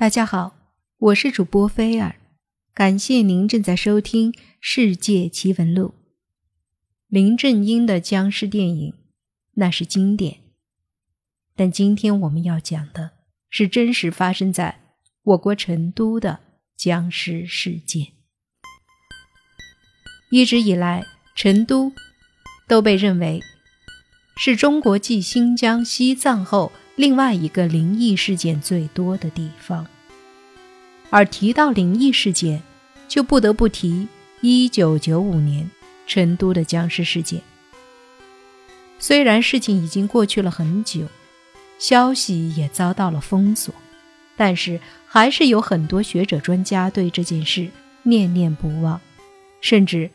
[0.00, 0.56] 大家好，
[0.96, 2.16] 我是主播菲尔，
[2.72, 5.88] 感谢您正在收听《世界奇闻录》。
[7.08, 8.94] 林正英的僵尸电影
[9.56, 10.38] 那是经典，
[11.54, 13.10] 但今天我们要讲的
[13.50, 14.80] 是真实发生在
[15.22, 16.40] 我国成都的
[16.74, 18.06] 僵尸事件。
[20.30, 21.04] 一直以来，
[21.36, 21.92] 成都
[22.66, 23.38] 都被认为
[24.38, 26.72] 是中国继新疆、西藏后。
[27.00, 29.86] 另外一个灵异事件最多的地方，
[31.08, 32.62] 而提到灵异事件，
[33.08, 34.06] 就不得不提
[34.42, 35.70] 1995年
[36.06, 37.40] 成都的僵尸事件。
[38.98, 41.06] 虽然事情已经过去了很久，
[41.78, 43.74] 消息也遭到了封锁，
[44.36, 47.70] 但是还是有很多学者专家对这件事
[48.02, 49.00] 念念不忘，
[49.62, 50.10] 甚至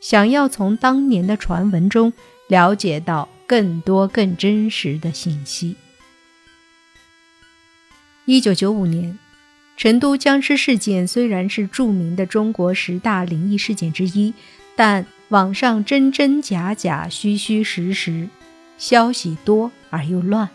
[0.00, 2.12] 想要从当年的传闻中
[2.48, 5.76] 了解到更多更真实的信息。
[8.30, 9.18] 一九九五年，
[9.74, 14.34] 成都僵尸事件虽然是著名的中国十大灵异事件之一，
[14.76, 18.28] 但网上真真假假、虚虚实实，
[18.76, 20.50] 消息多而又乱。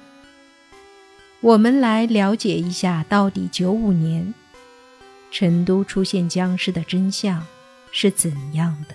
[1.41, 4.35] 我们来了解一下，到底九五年
[5.31, 7.43] 成都出现僵尸的真相
[7.91, 8.93] 是怎样的？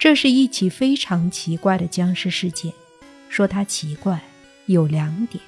[0.00, 2.72] 这是一起非常奇怪的僵尸事件。
[3.28, 4.20] 说它奇怪，
[4.66, 5.40] 有两点。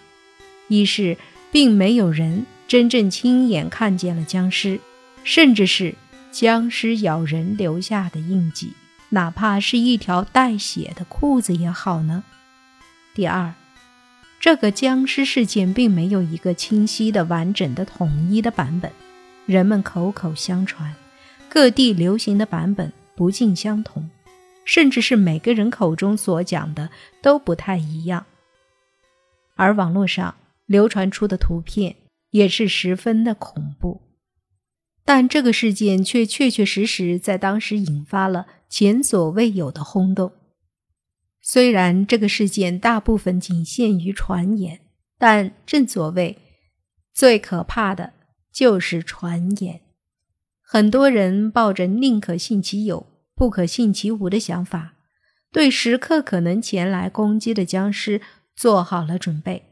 [0.68, 1.16] 一是
[1.50, 4.78] 并没有人真正亲眼看见了僵尸，
[5.24, 5.94] 甚至是
[6.30, 8.72] 僵尸咬人留下的印记，
[9.08, 12.22] 哪怕是一条带血的裤子也好呢。
[13.14, 13.54] 第二，
[14.38, 18.92] 这个僵尸事件并没有一个清晰的、完整的、统一的版本，
[19.46, 20.94] 人们口口相传，
[21.48, 24.08] 各地流行的版本不尽相同，
[24.66, 26.90] 甚至是每个人口中所讲的
[27.22, 28.26] 都不太一样，
[29.56, 30.34] 而网络上。
[30.68, 31.96] 流传出的图片
[32.30, 34.02] 也是十分的恐怖，
[35.02, 40.30] 但这个事件却确确实实在当时引发了前所未有的轰动。
[41.40, 44.80] 虽然这个事件大部分仅限于传言，
[45.16, 46.36] 但正所谓
[47.14, 48.12] 最可怕的
[48.52, 49.80] 就是传言。
[50.60, 54.96] 很多人抱着宁可信其有，不可信其无的想法，
[55.50, 58.20] 对时刻可能前来攻击的僵尸
[58.54, 59.67] 做好了准备。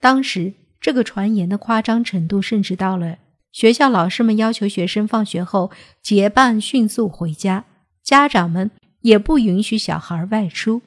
[0.00, 3.18] 当时这个传言的夸张程度，甚至到了
[3.52, 5.70] 学校老师们要求学生放学后
[6.02, 7.66] 结伴迅速回家，
[8.02, 8.70] 家长们
[9.02, 10.80] 也不允许小孩外出。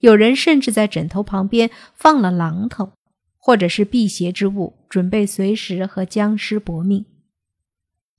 [0.00, 2.92] 有人甚至在枕头旁边放了榔头，
[3.38, 7.04] 或者是辟邪之物，准备随时和僵尸搏命。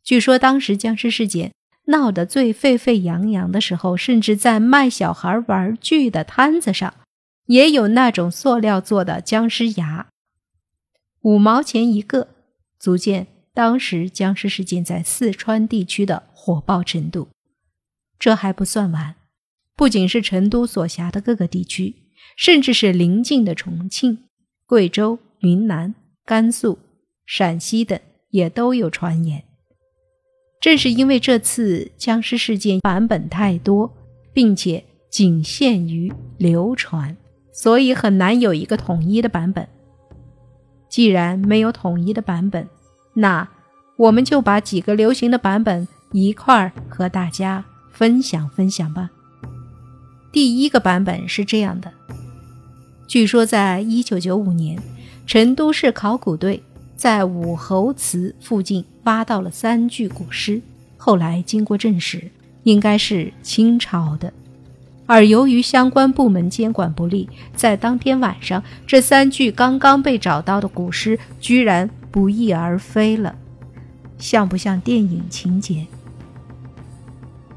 [0.04, 1.52] 据说当时僵尸事件
[1.86, 6.94] 闹得最沸沸扬扬的时候，甚至在卖小孩玩具的摊子上，
[7.46, 10.08] 也有那种塑料做的僵尸牙。
[11.22, 12.30] 五毛钱一个，
[12.80, 17.28] 足见当时僵尸事件在四川地区的火爆程度。
[18.18, 19.16] 这还不算完，
[19.76, 21.96] 不仅是成都所辖的各个地区，
[22.38, 24.20] 甚至是邻近的重庆、
[24.66, 25.94] 贵州、云南、
[26.26, 26.80] 甘肃、
[27.26, 28.00] 陕西等
[28.30, 29.44] 也都有传言。
[30.62, 33.94] 正是因为这次僵尸事件版本太多，
[34.34, 37.16] 并且仅限于流传，
[37.54, 39.68] 所以很难有一个统一的版本。
[40.90, 42.68] 既然没有统一的版本，
[43.14, 43.48] 那
[43.96, 49.10] 我们就把几个流行的版本一块儿和大家分享分享吧。
[50.32, 51.92] 第一个版本是这样的：
[53.08, 54.82] 据说在一九九五年，
[55.26, 56.62] 成都市考古队
[56.96, 60.62] 在武侯祠附近挖到了三具古尸，
[60.98, 62.30] 后来经过证实，
[62.64, 64.32] 应该是清朝的。
[65.10, 73.34] 而由于相关部门监管不力，在当天晚上，这三具刚刚被找到的古尸居然不翼而飞了，
[74.20, 75.88] 像不像电影情节？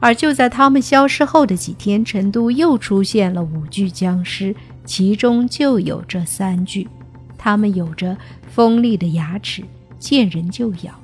[0.00, 6.88] 而就在他们消失后的几天，成都又出现了五具僵尸，其中就有这三具，
[7.36, 8.16] 他们有着
[8.50, 9.62] 锋利的牙齿，
[9.98, 10.98] 见人就咬。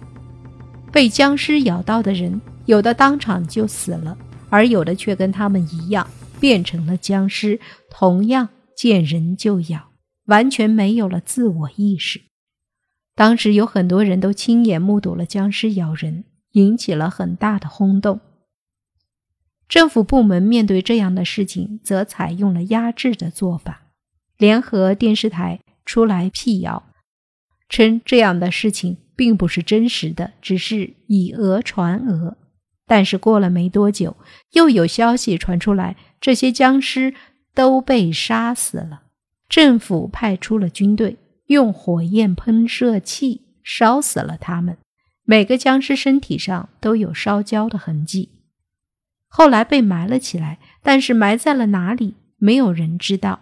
[0.90, 4.16] 被僵尸咬到的人，有的当场就死了，
[4.48, 6.06] 而有的却跟他们一样。
[6.40, 9.90] 变成了僵尸，同样见人就咬，
[10.26, 12.22] 完全没有了自我意识。
[13.14, 18.20] 当时有很多人都亲眼目睹了僵尸咬人，引起了很大的轰动。
[19.68, 23.88] 政府部门面对这样的事情，则采用了压制的做法，
[24.38, 26.90] 联合电视台出来辟谣，
[27.68, 32.36] 称这样的事情并不是真实的，只是以讹传讹。
[32.88, 34.16] 但是过了没多久，
[34.54, 37.14] 又有消息传出来，这些僵尸
[37.54, 39.02] 都被杀死了。
[39.48, 44.78] 政府派出了军队，用火焰喷射器烧死了他们。
[45.24, 48.30] 每个僵尸身体上都有烧焦的痕迹，
[49.28, 53.40] 后来被埋了起来，但是埋在了哪里，没有人知道。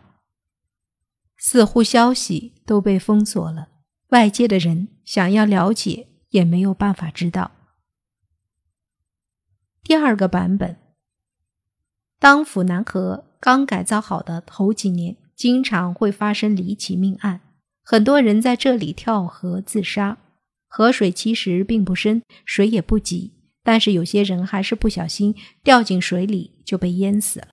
[1.38, 3.69] 似乎消息都被封锁了，
[4.08, 7.52] 外界的人想要了解也没有办法知道。
[9.86, 10.74] 第二个版本，
[12.18, 17.40] 当府南河刚改造好的头几年，经常会发生离奇命案，
[17.84, 20.18] 很多人在这里跳河自杀。
[20.66, 27.46] 河水其实并不深，水也不急，但是有些人还是不小心掉进水里就被淹死了。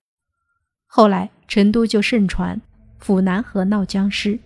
[0.87, 2.59] 后来成都就盛传
[2.97, 4.39] 府南河闹僵尸，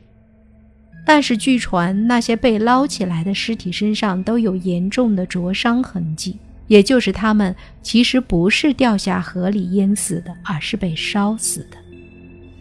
[1.06, 6.38] 但是据传那些被捞起来的尸体身上都有严重的灼伤痕迹，
[6.68, 11.78] 也就是他们其实不是掉下河里淹死的，而是被烧死的。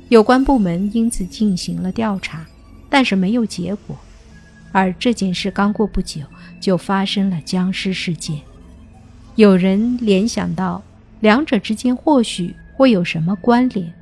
[0.09, 2.47] 有关部门因此进行了调查，
[2.89, 3.97] 但是没有结果。
[4.73, 6.21] 而这件事刚过不久，
[6.61, 8.41] 就发生了僵尸事件。
[9.35, 10.83] 有人联想到
[11.21, 13.93] 两者之间或许会有什么关联。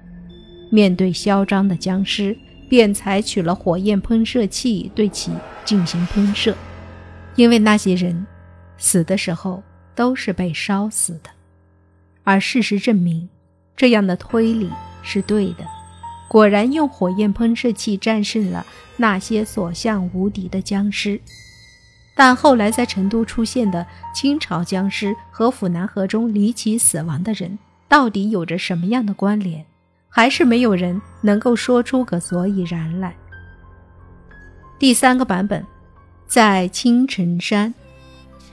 [0.71, 2.37] 面对嚣张的僵尸，
[2.69, 5.31] 便采取了火焰喷射器对其
[5.65, 6.56] 进行喷射。
[7.37, 8.27] 因为那些人
[8.77, 9.62] 死的时候
[9.94, 11.31] 都是被烧死的，
[12.23, 13.29] 而事实证明，
[13.76, 14.70] 这样的推理
[15.02, 15.64] 是对的。
[16.29, 21.20] 果然，用火焰喷射器战胜了那些所向无敌的僵尸。
[22.17, 27.58] 但后来在成都出现的清朝僵尸和府南河中离奇死亡的人，
[27.88, 29.64] 到底有着什么样的关联？
[30.08, 33.17] 还是没有人能够说出个所以然来。
[34.79, 35.67] 第三个版本，
[36.29, 37.75] 在青城山，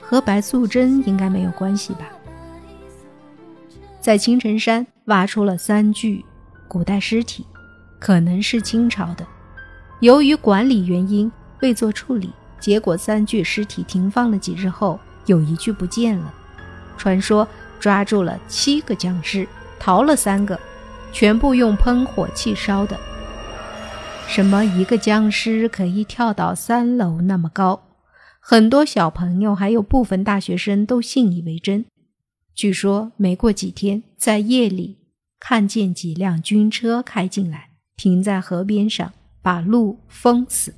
[0.02, 2.08] 和白素贞应该没有关系吧？
[4.00, 6.22] 在青城山挖出了三具
[6.68, 7.46] 古代尸体。
[7.98, 9.24] 可能是清朝的，
[10.00, 16.34] 由于管理原因未做处理，结果三具尸体停放了几日后，有一具不见了。
[16.98, 17.46] 传说
[17.78, 19.46] 抓住了七个僵尸，
[19.78, 20.58] 逃了三个，
[21.12, 22.98] 全部用喷火器烧的。
[24.26, 27.80] 什么一个僵尸可以跳到三楼那么高？
[28.44, 31.84] 很多小朋友还有部分大学生都信以为真。
[32.56, 34.98] 据说没过几天，在夜里
[35.38, 37.70] 看见几辆军车开进来。
[37.96, 39.12] 停在河边上，
[39.42, 40.74] 把路封死，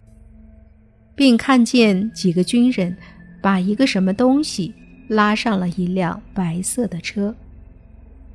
[1.17, 2.95] 并看见几个军人
[3.41, 4.75] 把一个什么东西
[5.09, 7.35] 拉上了一辆白色的车。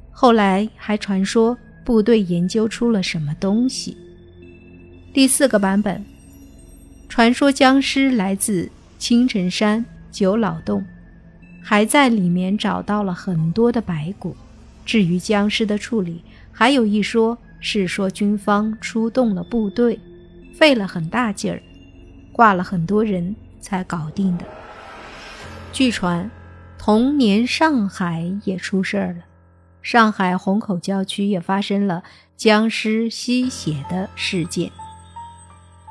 [0.10, 1.56] 后来还传说
[1.86, 3.96] 部队研究出了什么东西。
[5.14, 6.04] 第四个版本，
[7.08, 8.68] 传说僵尸来自
[9.00, 10.86] 青城山九老洞，
[11.64, 14.36] 还在里面找到了很多的白骨。
[14.86, 17.36] 至于僵尸的处理，还有一说。
[17.62, 20.00] 是说军方出动了部队，
[20.56, 21.62] 费了很大劲儿，
[22.32, 24.46] 挂了很多人才搞定的。
[25.74, 26.32] 据传，
[26.78, 29.26] 同年上海也出事儿了，
[29.82, 32.02] 上海虹口郊区也发生了
[32.38, 34.72] 僵尸吸血的事件。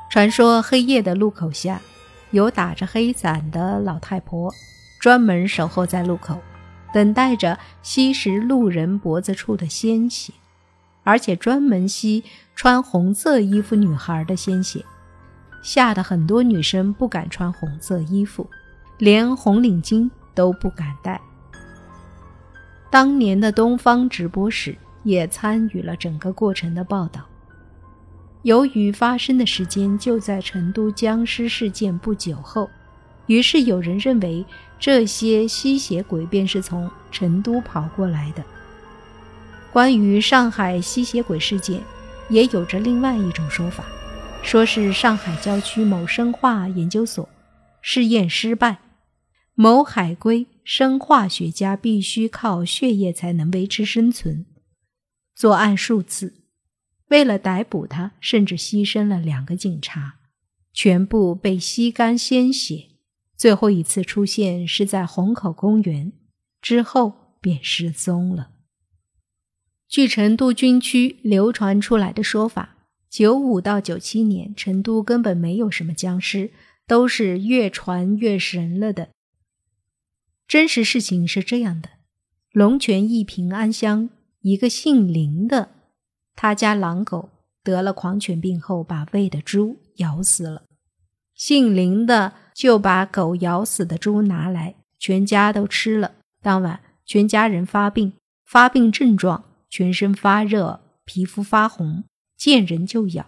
[0.09, 1.79] 传说黑夜的路口下，
[2.31, 4.53] 有打着黑伞的老太婆，
[4.99, 6.39] 专门守候在路口，
[6.93, 10.33] 等待着吸食路人脖子处的鲜血。
[11.03, 12.23] 而且专门吸
[12.53, 14.85] 穿红色衣服女孩的鲜血，
[15.63, 18.47] 吓得很多女生不敢穿红色衣服，
[18.99, 21.19] 连红领巾都不敢戴。
[22.91, 27.21] 当年的东方直播室也参与了整个过程的报道。
[28.43, 32.69] 由于发生的时间就在成都僵尸事件不久后，
[33.27, 34.45] 于是有人认为
[34.79, 38.43] 这些吸血鬼便是从成都跑过来的。
[39.73, 41.81] 关于上海吸血鬼事件，
[42.29, 43.83] 也有着另外一种说法，
[44.41, 47.27] 说是上海郊区某生化研究所
[47.81, 48.79] 试验失败，
[49.53, 54.45] 某海归生化学家必须靠血液才能维持生存，
[55.35, 56.33] 作案数次，
[57.09, 60.15] 为了逮捕他，甚至牺牲了两个警察，
[60.73, 62.89] 全部被吸干鲜血。
[63.35, 66.11] 最后一次出现是在虹口公园，
[66.61, 68.51] 之后便失踪了。
[69.87, 72.75] 据成都军区流传出来的说法，
[73.09, 76.51] 九五到九七年，成都根本没有什么僵尸，
[76.85, 79.09] 都是越传越神了的。
[80.47, 81.89] 真实事情是这样的：
[82.51, 84.09] 龙泉驿平安乡
[84.41, 85.71] 一个姓林的，
[86.41, 87.27] 他家狼狗
[87.65, 90.63] 得了狂犬病后，把喂的猪咬死了。
[91.35, 96.13] 姓林的就把狗咬死的猪拿来，全家都吃了。
[96.41, 98.13] 当晚，全家人发病，
[98.45, 99.43] 发病症状。
[99.69, 102.05] 全身发热，皮肤发红，
[102.37, 103.25] 见人就咬。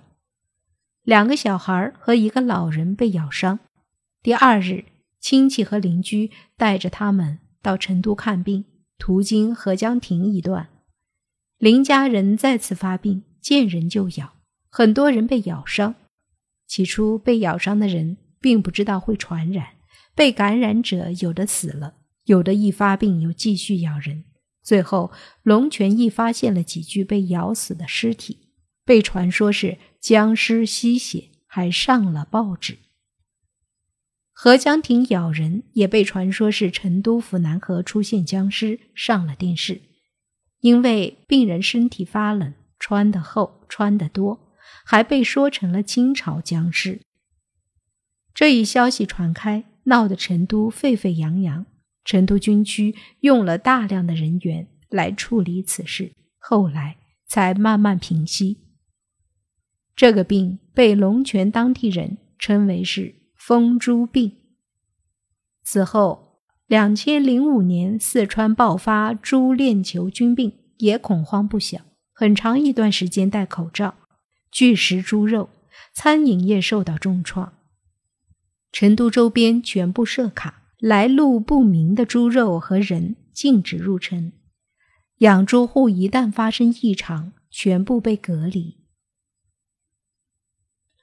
[1.04, 3.60] 两个小孩和一个老人被咬伤。
[4.24, 4.86] 第二日，
[5.20, 8.64] 亲戚和邻居带着他们到成都看病，
[8.98, 10.70] 途经合江亭一段，
[11.62, 14.34] 林家人再次发病，见人就咬，
[14.68, 15.94] 很多人被咬伤。
[16.66, 19.68] 起初，被咬伤的人并不知道会传染，
[20.16, 24.24] 被感染者有的死了，有的一发病又继续咬人。
[24.64, 25.12] 最后，
[25.44, 28.40] 龙泉驿发现了几具被咬死的尸体，
[28.84, 32.80] 被传说是僵尸吸血，还上了报纸。
[34.34, 39.84] 合江亭咬人也被传说是成都府南河出现僵尸，上了电视。
[40.62, 44.48] 因为病人身体发冷，穿得厚，穿得多。
[44.84, 47.02] 还被说成了清朝僵尸。
[48.34, 51.66] 这一消息传开，闹得成都沸沸扬扬。
[52.04, 58.58] 成都军区用了大量的人员来处理此事，后来才慢慢平息。
[59.96, 64.32] 这个病被龙泉当地人称为是“风猪病”。
[65.64, 66.31] 此后，
[66.72, 71.82] 两千零五年四川爆发猪链球菌病，也恐慌不小，
[72.14, 73.96] 很长一段时间戴口罩。
[74.50, 75.50] 拒食猪肉，
[75.94, 77.52] 餐饮业受到重创。
[78.72, 84.32] 成都周边全部设卡，来路不明的猪肉和人禁止入城。
[85.18, 88.78] 养猪户一旦发生异常，全部被隔离。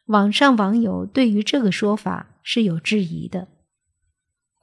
[0.07, 3.49] 网上网友对于这个说法是有质疑的。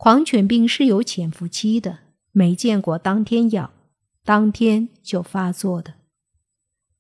[0.06, 1.98] 狂犬病是有潜伏期的，
[2.32, 3.74] 没见过当天咬，
[4.24, 5.96] 当天就发作的。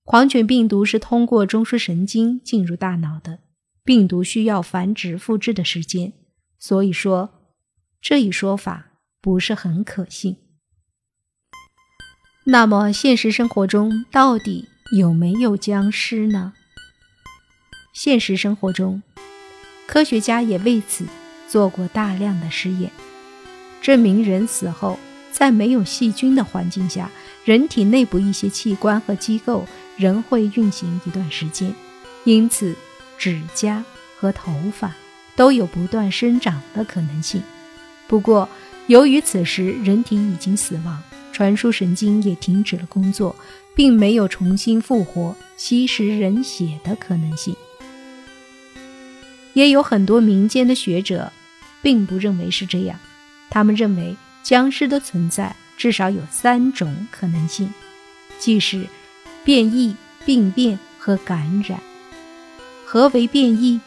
[0.04, 3.42] 狂犬病毒是通过中枢神经进入大脑的，
[3.84, 6.14] 病毒需要繁殖复制的时间，
[6.58, 7.52] 所以说
[8.02, 10.38] 这一说法不是很可信。
[12.46, 16.54] 那么现实生活中到底有没有僵尸呢？
[17.94, 19.04] 现实生活中，
[19.86, 21.06] 科学家也为此
[21.56, 22.92] 做过大量的实验，
[23.82, 25.00] 证明人死后
[25.32, 27.10] 在没有细菌的环境下，
[27.46, 29.66] 人体内部一些器官和机构。
[29.96, 31.74] 仍会运行一段时间，
[32.26, 32.76] 因此
[33.18, 33.82] 指甲
[34.20, 34.94] 和头发
[35.38, 37.42] 都有不断生长的可能性。
[38.06, 38.50] 不过，
[38.88, 43.34] 由于此时人体已经死亡，传输神经也停止了工作，
[43.74, 47.56] 并没有重新复活、吸食人血的可能性。
[49.54, 51.32] 也有很多民间的学者
[51.86, 53.00] 并不认为是这样，
[53.52, 57.72] 他们认为僵尸的存在至少有三种可能性，
[58.40, 58.88] 即是。
[59.44, 61.80] 变异、病变和感染。
[62.84, 63.80] 何为变异？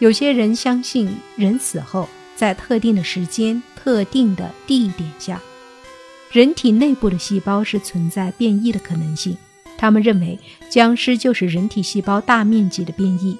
[0.00, 5.40] 有些人相信，人死后，在特定的时间、特定的地点下，
[6.32, 9.38] 人体内部的细胞是存在变异的可能性。
[9.76, 10.36] 他们认为，
[10.68, 13.38] 僵尸就是人体细胞大面积的变异。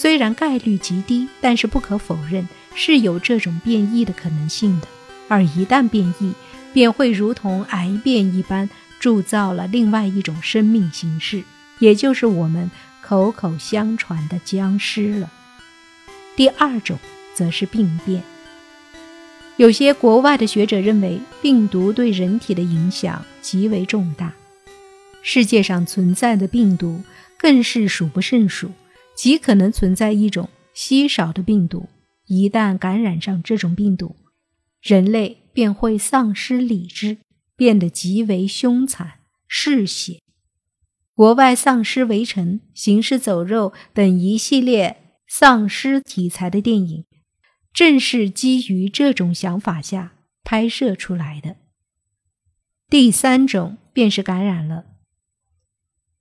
[0.00, 4.88] 虽然概率极低，但是不可否认是有这种变异的可能性的。
[5.28, 6.32] 而一旦变异，
[6.72, 8.70] 便会如同癌变一般。
[8.98, 11.42] 铸造了另外一种生命形式，
[11.78, 15.32] 也就是我们口口相传的僵尸了。
[16.36, 16.98] 第二种
[17.32, 18.22] 则是病变。
[19.56, 24.34] 有些国外的学者认为，病毒对人体的影响极为重大。
[25.22, 27.02] 世界上存在的病毒
[27.38, 28.70] 更是数不胜数，
[29.20, 31.90] 极可能存在一种稀少的病毒。
[32.24, 34.16] 一旦感染上这种病毒，
[34.80, 37.18] 人类便会丧失理智。
[37.54, 40.22] 变得极为凶残嗜血，
[41.14, 47.04] 国外丧尸围城、行尸走肉等一系列丧尸题材的电影，
[47.74, 51.56] 正是基于这种想法下拍摄出来的。
[52.88, 54.86] 第三种便是感染了。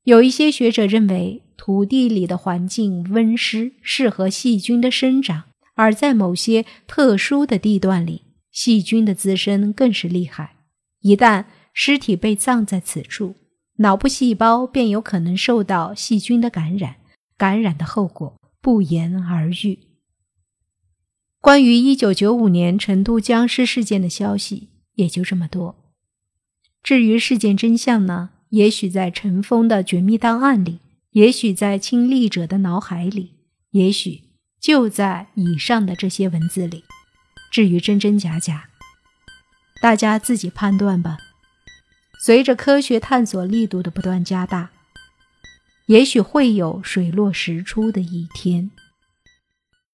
[0.09, 5.43] 有一些学者认为，土地里的环境温湿，适合细菌的生长，
[5.75, 10.55] 而在某些特殊的地段里，细菌的滋生更是厉害。
[11.01, 13.35] 一旦尸体被葬在此处，
[13.75, 16.95] 脑部细胞便有可能受到细菌的感染，
[17.37, 19.77] 感染的后果不言而喻。
[21.39, 25.75] 关于一九九五年成都僵尸事件的消息也就这么多。
[26.81, 28.31] 至于事件真相呢？
[28.49, 30.79] 也许在尘封的绝密档案里，
[31.11, 33.35] 也许在亲历者的脑海里，
[33.71, 34.23] 也许
[34.59, 36.83] 就在以上的这些文字里。
[37.51, 38.69] 至于真真假假。
[39.81, 41.17] 大家自己判断吧。
[42.21, 44.71] 随着科学探索力度的不断加大，
[45.87, 48.71] 也许会有水落石出的一天。